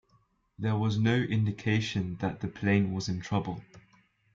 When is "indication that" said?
1.13-2.39